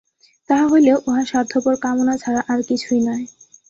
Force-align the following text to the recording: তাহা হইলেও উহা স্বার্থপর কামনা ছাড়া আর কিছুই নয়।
তাহা 0.49 0.65
হইলেও 0.67 0.97
উহা 1.07 1.23
স্বার্থপর 1.25 1.73
কামনা 1.83 2.15
ছাড়া 2.17 2.41
আর 2.51 2.59
কিছুই 2.69 3.01
নয়। 3.07 3.25